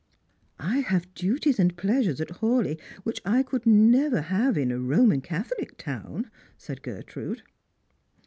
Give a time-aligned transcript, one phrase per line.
[0.59, 5.21] "I have duties and pleasures at Hawleigh which I could never have in a Roman
[5.21, 7.43] Catholic town," said Gertrude.